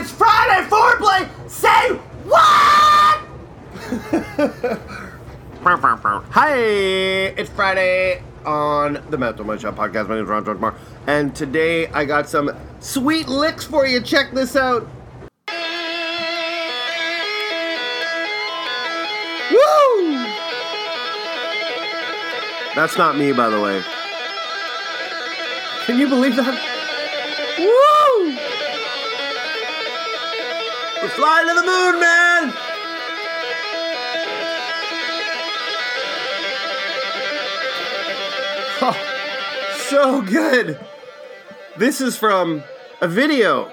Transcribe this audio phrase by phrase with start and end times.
[0.00, 1.28] It's Friday foreplay.
[1.50, 1.90] Say
[2.24, 3.20] what?
[6.30, 10.08] Hi, it's Friday on the Manitoba Money Shot podcast.
[10.08, 10.74] My name is Ron George
[11.06, 12.50] and today I got some
[12.80, 14.00] sweet licks for you.
[14.00, 14.88] Check this out.
[19.50, 20.14] Woo!
[22.74, 23.82] That's not me, by the way.
[25.84, 26.58] Can you believe that?
[27.58, 27.99] Woo!
[31.02, 32.52] We're flying to the moon, man!
[38.82, 40.78] Oh, so good.
[41.78, 42.62] This is from
[43.00, 43.72] a video.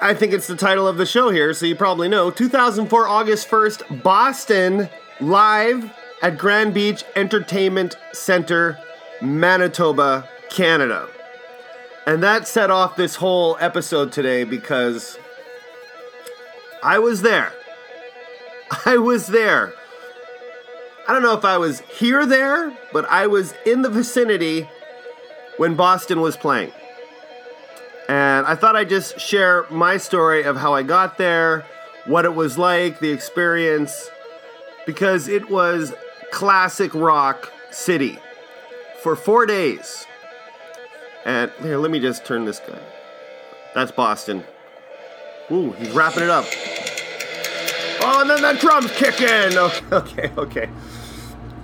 [0.00, 2.30] I think it's the title of the show here, so you probably know.
[2.30, 4.88] 2004, August 1st, Boston,
[5.20, 5.92] live
[6.22, 8.78] at Grand Beach Entertainment Center,
[9.20, 11.06] Manitoba, Canada.
[12.06, 15.18] And that set off this whole episode today because
[16.82, 17.52] I was there.
[18.86, 19.72] I was there.
[21.06, 24.68] I don't know if I was here there, but I was in the vicinity
[25.56, 26.72] when Boston was playing.
[28.08, 31.64] And I thought I'd just share my story of how I got there,
[32.06, 34.10] what it was like, the experience,
[34.86, 35.94] because it was
[36.32, 38.18] classic rock city
[39.02, 40.06] for four days.
[41.24, 42.78] And here, let me just turn this guy.
[43.74, 44.44] That's Boston.
[45.50, 46.44] Ooh, he's wrapping it up.
[48.04, 49.58] Oh, and then that drum's kicking.
[49.92, 50.68] Okay, okay.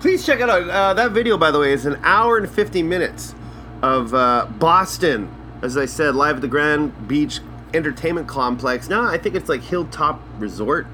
[0.01, 0.69] Please check it out.
[0.69, 3.35] Uh, that video, by the way, is an hour and 50 minutes
[3.83, 5.35] of uh, Boston.
[5.61, 7.41] As I said, live at the Grand Beach
[7.75, 8.89] Entertainment Complex.
[8.89, 10.87] Now I think it's like Hilltop Resort.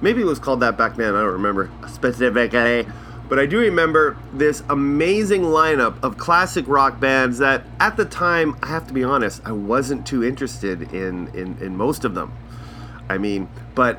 [0.00, 1.14] Maybe it was called that back then.
[1.14, 2.86] I don't remember specifically.
[3.28, 8.56] But I do remember this amazing lineup of classic rock bands that at the time,
[8.62, 12.32] I have to be honest, I wasn't too interested in, in, in most of them.
[13.08, 13.96] I mean, but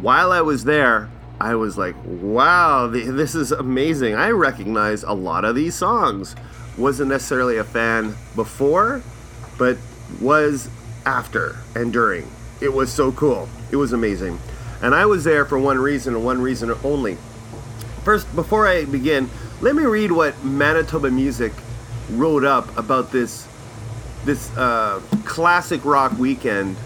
[0.00, 1.08] while I was there,
[1.40, 4.14] I was like, wow, this is amazing.
[4.14, 6.34] I recognize a lot of these songs.
[6.76, 9.02] Wasn't necessarily a fan before,
[9.56, 9.78] but
[10.20, 10.68] was
[11.06, 12.30] after and during.
[12.60, 13.48] It was so cool.
[13.70, 14.38] It was amazing.
[14.82, 17.18] And I was there for one reason and one reason only
[18.08, 19.28] First, before I begin,
[19.60, 21.52] let me read what Manitoba Music
[22.12, 23.46] wrote up about this
[24.24, 26.78] this uh, classic rock weekend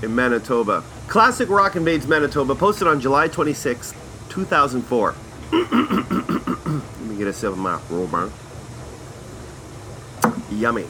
[0.00, 0.82] in Manitoba.
[1.06, 3.92] Classic Rock Invades Manitoba, posted on July 26,
[4.30, 5.14] 2004.
[5.52, 5.70] Let
[7.02, 8.08] me get a sip of my roll
[10.50, 10.86] Yummy.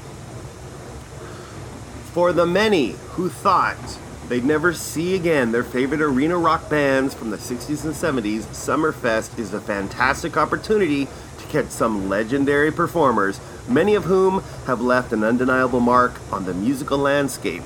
[2.13, 3.99] For the many who thought
[4.29, 9.39] they'd never see again their favorite arena rock bands from the 60s and 70s, Summerfest
[9.39, 11.07] is a fantastic opportunity
[11.39, 16.55] to catch some legendary performers, many of whom have left an undeniable mark on the
[16.55, 17.63] musical landscape.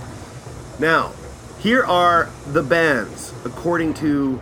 [0.78, 1.12] Now,
[1.58, 4.40] here are the bands according to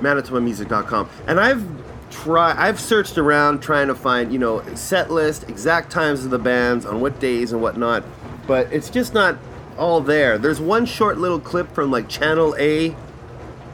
[0.00, 1.08] manitobamusic.com.
[1.26, 1.64] And I've
[2.10, 6.38] tried I've searched around trying to find, you know, set list, exact times of the
[6.38, 8.04] bands on what days and whatnot,
[8.46, 9.38] but it's just not
[9.78, 10.38] all there.
[10.38, 12.94] There's one short little clip from like Channel A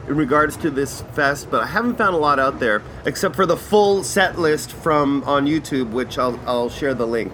[0.07, 3.45] in regards to this fest, but I haven't found a lot out there except for
[3.45, 7.31] the full set list from on YouTube, which I'll, I'll share the link.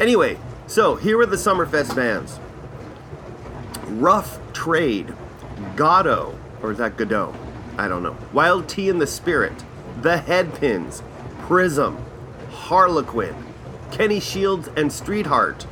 [0.00, 2.40] Anyway, so here are the Summerfest bands
[3.86, 5.14] Rough Trade,
[5.76, 7.34] Goddo, or is that Godot?
[7.76, 8.16] I don't know.
[8.32, 9.64] Wild T and the Spirit,
[10.02, 11.02] The Headpins,
[11.42, 12.04] Prism,
[12.50, 13.34] Harlequin,
[13.90, 15.66] Kenny Shields and Streetheart,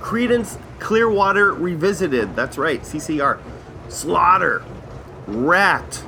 [0.00, 2.34] Creedence Clearwater Revisited.
[2.34, 3.38] That's right, CCR.
[3.88, 4.64] Slaughter.
[5.28, 6.02] Ratt.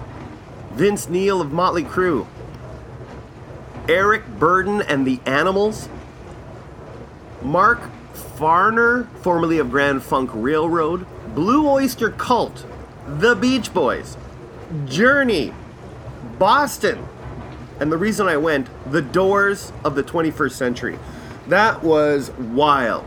[0.72, 2.26] Vince Neil of Motley Crue.
[3.88, 5.88] Eric Burdon and the Animals.
[7.40, 7.82] Mark
[8.14, 11.06] Farner, formerly of Grand Funk Railroad.
[11.36, 12.66] Blue Oyster Cult.
[13.06, 14.16] The Beach Boys.
[14.86, 15.54] Journey.
[16.36, 17.06] Boston.
[17.78, 20.98] And the reason I went, the doors of the 21st century.
[21.46, 23.04] That was wild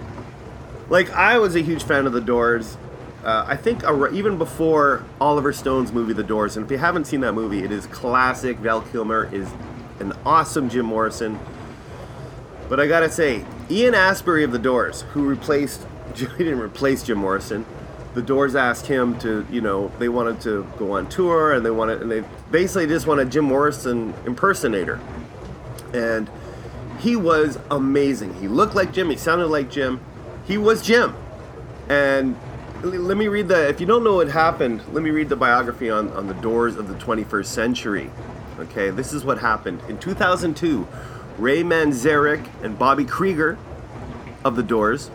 [0.90, 2.78] like I was a huge fan of The Doors.
[3.24, 3.84] Uh, I think
[4.14, 7.72] even before Oliver Stone's movie The Doors, and if you haven't seen that movie, it
[7.72, 8.58] is classic.
[8.58, 9.50] Val Kilmer is
[10.00, 11.40] an awesome Jim Morrison.
[12.70, 15.86] But I gotta say, Ian Astbury of The Doors, who replaced,
[16.16, 17.66] he didn't replace Jim Morrison.
[18.14, 21.70] The Doors asked him to, you know, they wanted to go on tour, and they
[21.70, 25.00] wanted, and they basically just wanted Jim Morrison impersonator,
[25.94, 26.30] and
[27.00, 28.34] he was amazing.
[28.36, 29.10] He looked like Jim.
[29.10, 30.00] He sounded like Jim
[30.48, 31.16] he was Jim.
[31.90, 32.38] And
[32.84, 35.90] let me read the, if you don't know what happened, let me read the biography
[35.90, 38.12] on, on the doors of the 21st century.
[38.60, 39.82] Okay, this is what happened.
[39.88, 40.88] In 2002,
[41.38, 43.58] Ray Manzarek and Bobby Krieger
[44.44, 45.12] of the Doors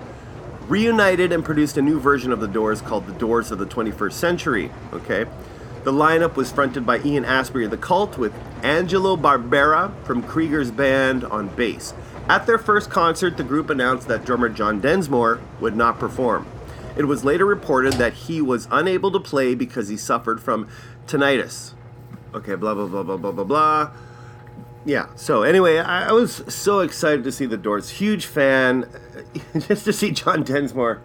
[0.68, 4.12] reunited and produced a new version of the Doors called The Doors of the 21st
[4.12, 4.70] Century.
[4.92, 5.26] Okay?
[5.84, 8.32] The lineup was fronted by Ian Astbury of The Cult with
[8.62, 11.92] Angelo Barbera from Krieger's band on bass.
[12.28, 16.46] At their first concert, the group announced that drummer John Densmore would not perform.
[16.96, 20.68] It was later reported that he was unable to play because he suffered from
[21.06, 21.72] tinnitus.
[22.34, 23.90] Okay, blah, blah, blah, blah, blah, blah, blah.
[24.84, 27.90] Yeah, so anyway, I, I was so excited to see the Doors.
[27.90, 28.88] Huge fan.
[29.58, 31.00] Just to see John Densmore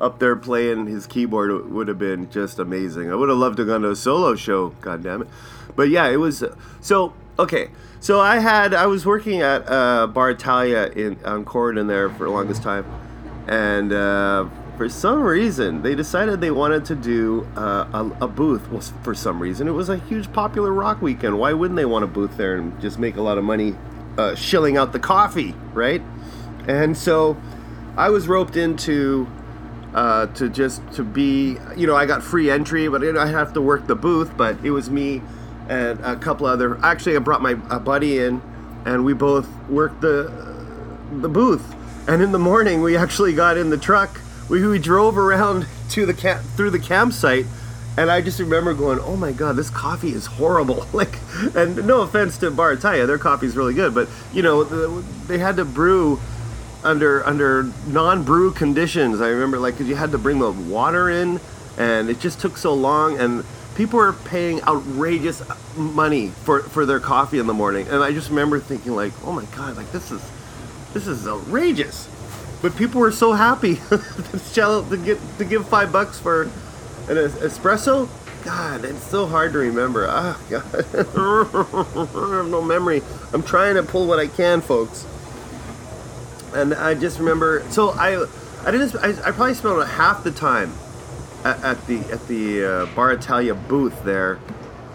[0.00, 3.10] up there playing his keyboard would have been just amazing.
[3.10, 5.28] I would have loved to go to a solo show, god damn it.
[5.74, 6.44] But yeah, it was
[6.80, 7.70] so okay.
[8.00, 12.24] So I had I was working at uh, Bar Italia in on Corydon there for
[12.24, 12.84] the longest time,
[13.48, 17.88] and uh, for some reason they decided they wanted to do uh,
[18.20, 18.70] a, a, booth.
[18.70, 21.38] Well, for some reason it was a huge popular rock weekend.
[21.38, 23.74] Why wouldn't they want a booth there and just make a lot of money
[24.18, 26.02] uh, shilling out the coffee, right?
[26.68, 27.36] And so
[27.96, 29.26] I was roped into
[29.94, 33.62] uh, to just to be, you know, I got free entry, but I have to
[33.62, 34.36] work the booth.
[34.36, 35.22] But it was me
[35.68, 36.78] and a couple other.
[36.84, 38.42] Actually, I brought my buddy in,
[38.84, 40.32] and we both worked the
[41.20, 41.74] the booth.
[42.08, 44.20] And in the morning, we actually got in the truck.
[44.48, 47.46] We, we drove around to the camp through the campsite,
[47.96, 51.18] and I just remember going, "Oh my god, this coffee is horrible!" like,
[51.54, 55.04] and no offense to Bar Italia, their coffee is really good, but you know, the,
[55.26, 56.20] they had to brew
[56.84, 59.20] under under non-brew conditions.
[59.20, 61.40] I remember like cause you had to bring the water in,
[61.76, 63.44] and it just took so long, and
[63.76, 65.42] people were paying outrageous
[65.76, 69.32] money for for their coffee in the morning, and I just remember thinking like, oh
[69.32, 70.22] my god, like this is
[70.92, 72.08] this is outrageous.
[72.62, 78.08] But people were so happy to get to give five bucks for an espresso.
[78.44, 80.06] God, it's so hard to remember.
[80.08, 83.02] Ah, God, I have no memory.
[83.32, 85.04] I'm trying to pull what I can, folks
[86.56, 87.64] and I just remember.
[87.70, 88.26] So I,
[88.64, 88.96] I didn't.
[88.96, 90.72] I, I probably spent half the time
[91.46, 94.38] at, at the at the uh, Bar Italia booth there,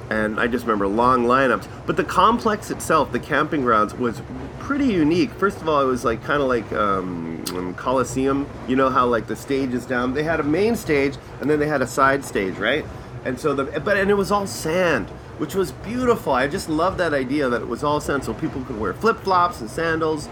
[0.09, 1.67] and I just remember long lineups.
[1.85, 4.21] But the complex itself, the camping grounds, was
[4.59, 5.31] pretty unique.
[5.31, 8.47] First of all, it was like kind of like um, um, Coliseum.
[8.67, 10.13] You know how like the stage is down.
[10.13, 12.85] They had a main stage, and then they had a side stage, right?
[13.23, 15.09] And so the but and it was all sand
[15.41, 16.33] which was beautiful.
[16.33, 19.17] I just love that idea that it was all sand, so people could wear flip
[19.21, 20.29] flops and sandals,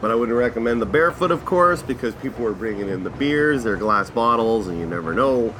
[0.00, 3.64] but I wouldn't recommend the barefoot, of course, because people were bringing in the beers,
[3.64, 5.54] their glass bottles, and you never know.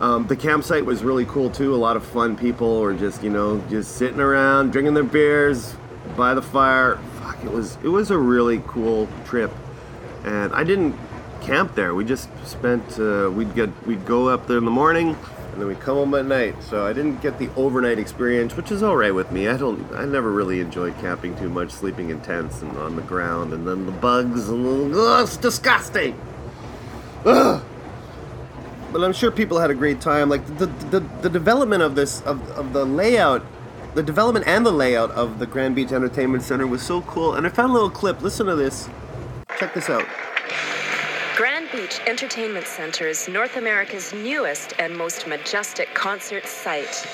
[0.00, 1.74] Um, the campsite was really cool too.
[1.74, 5.74] A lot of fun people were just, you know, just sitting around, drinking their beers
[6.16, 6.98] by the fire.
[7.20, 9.52] Fuck, it was it was a really cool trip,
[10.24, 10.96] and I didn't
[11.42, 11.94] camp there.
[11.94, 12.98] We just spent.
[12.98, 15.16] Uh, we'd get we'd go up there in the morning,
[15.52, 16.62] and then we come home at night.
[16.62, 19.48] So I didn't get the overnight experience, which is all right with me.
[19.48, 19.90] I don't.
[19.92, 23.66] I never really enjoyed camping too much, sleeping in tents and on the ground, and
[23.66, 26.18] then the bugs and ugh, it's disgusting.
[27.24, 27.62] Ugh.
[28.92, 30.28] But I'm sure people had a great time.
[30.28, 33.44] Like the the, the development of this of, of the layout,
[33.94, 37.34] the development and the layout of the Grand Beach Entertainment Center was so cool.
[37.34, 38.20] And I found a little clip.
[38.20, 38.88] Listen to this.
[39.58, 40.06] Check this out.
[41.72, 47.06] Beach Entertainment Center is North America's newest and most majestic concert site.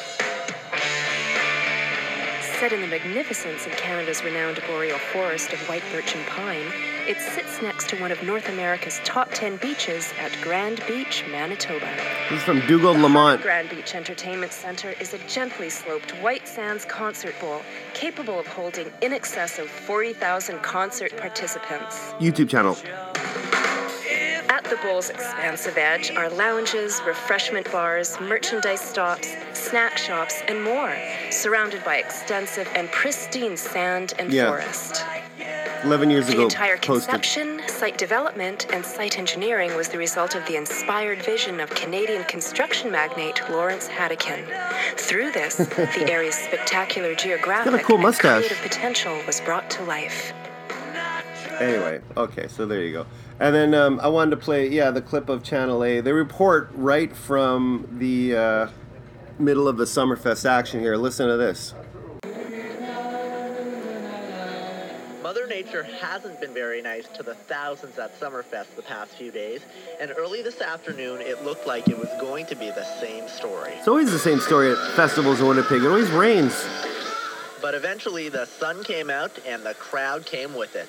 [2.58, 6.72] Set in the magnificence of Canada's renowned boreal forest of white birch and pine,
[7.06, 11.86] it sits next to one of North America's top 10 beaches at Grand Beach, Manitoba.
[12.30, 13.42] This is from Dugald Lamont.
[13.42, 17.60] Grand Beach Entertainment Center is a gently sloped white sands concert bowl
[17.92, 22.14] capable of holding in excess of 40,000 concert participants.
[22.18, 22.76] YouTube channel.
[24.76, 30.94] The bowl's expansive edge are lounges, refreshment bars, merchandise stops, snack shops, and more,
[31.30, 34.48] surrounded by extensive and pristine sand and yeah.
[34.48, 35.02] forest.
[35.82, 36.40] 11 years the ago.
[36.40, 37.10] The entire posted.
[37.10, 42.24] conception, site development, and site engineering was the result of the inspired vision of Canadian
[42.24, 44.46] construction magnate Lawrence Hadekin.
[44.98, 50.34] Through this, the area's spectacular geographic cool and creative potential was brought to life.
[51.60, 53.06] Anyway, okay, so there you go.
[53.40, 56.00] And then um, I wanted to play, yeah, the clip of Channel A.
[56.00, 58.68] They report right from the uh,
[59.38, 60.96] middle of the Summerfest action here.
[60.96, 61.74] Listen to this.
[65.22, 69.60] Mother Nature hasn't been very nice to the thousands at Summerfest the past few days,
[70.00, 73.72] and early this afternoon it looked like it was going to be the same story.
[73.72, 75.82] It's always the same story at festivals in Winnipeg.
[75.82, 76.66] It always rains.
[77.60, 80.88] But eventually the sun came out and the crowd came with it.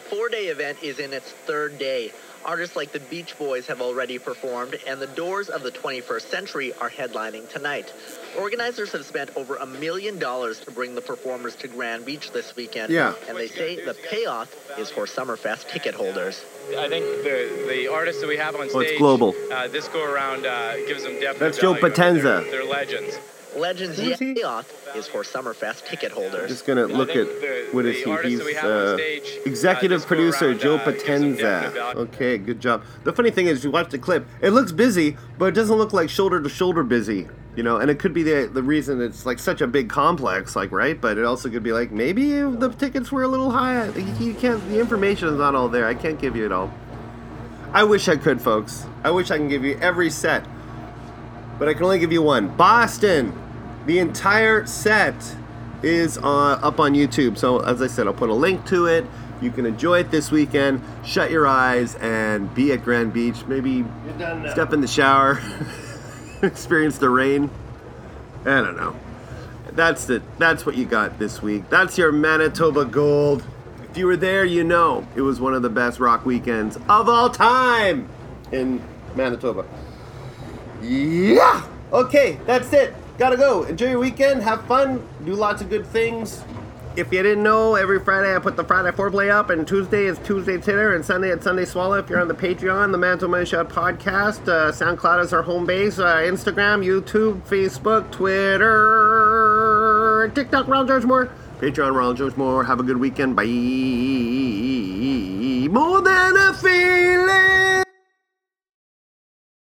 [0.00, 2.12] Four-day event is in its third day.
[2.42, 6.72] Artists like the Beach Boys have already performed, and the Doors of the 21st Century
[6.80, 7.92] are headlining tonight.
[8.38, 12.56] Organizers have spent over a million dollars to bring the performers to Grand Beach this
[12.56, 13.12] weekend, Yeah.
[13.28, 16.42] and they say the payoff is for Summerfest ticket holders.
[16.78, 19.34] I think the the artists that we have on stage, Oh, it's global.
[19.52, 21.86] Uh, this go around uh, gives them definite That's Joe value.
[21.86, 22.22] I Potenza.
[22.22, 23.18] They're, they're legends.
[23.56, 24.34] Legends Who is he?
[24.34, 26.50] payoff is for Summerfest ticket holders.
[26.50, 28.16] Just gonna look at think what is he?
[28.28, 31.94] He's that we have on uh, stage, uh, executive producer around, Joe uh, gives Potenza.
[31.96, 32.84] Okay, good job.
[33.04, 34.26] The funny thing is, you watch the clip.
[34.40, 37.28] It looks busy, but it doesn't look like shoulder to shoulder busy.
[37.56, 40.54] You know, and it could be the the reason it's like such a big complex,
[40.54, 40.98] like right.
[41.00, 43.88] But it also could be like maybe the tickets were a little high.
[43.88, 44.66] Like, You can't.
[44.68, 45.86] The information is not all there.
[45.86, 46.72] I can't give you it all.
[47.72, 48.86] I wish I could, folks.
[49.04, 50.44] I wish I can give you every set,
[51.60, 52.48] but I can only give you one.
[52.56, 53.38] Boston.
[53.86, 55.36] The entire set
[55.82, 56.22] is uh,
[56.62, 57.36] up on YouTube.
[57.38, 59.04] So as I said, I'll put a link to it.
[59.42, 60.82] You can enjoy it this weekend.
[61.04, 63.44] Shut your eyes and be at Grand Beach.
[63.46, 63.84] Maybe
[64.50, 65.40] step in the shower,
[66.42, 67.50] experience the rain.
[68.40, 68.96] I don't know.
[69.72, 70.22] That's it.
[70.38, 71.68] That's what you got this week.
[71.68, 73.44] That's your Manitoba Gold.
[73.90, 77.08] If you were there, you know it was one of the best rock weekends of
[77.08, 78.08] all time
[78.50, 78.82] in
[79.14, 79.66] Manitoba.
[80.82, 81.62] Yeah.
[81.92, 82.94] Okay, that's it.
[83.18, 83.64] Gotta go.
[83.64, 84.42] Enjoy your weekend.
[84.42, 85.06] Have fun.
[85.24, 86.42] Do lots of good things.
[86.96, 90.18] If you didn't know, every Friday I put the Friday foreplay up, and Tuesday is
[90.18, 91.98] Tuesday Titter, and Sunday at Sunday Swallow.
[91.98, 95.66] If you're on the Patreon, the Manitoba Money Shot podcast, uh, SoundCloud is our home
[95.66, 98.70] base, uh, Instagram, YouTube, Facebook, Twitter,
[100.34, 101.30] TikTok, Ronald George Moore.
[101.60, 102.64] Patreon, Ronald George Moore.
[102.64, 103.36] Have a good weekend.
[103.36, 103.44] Bye.
[105.70, 107.79] More than a feeling.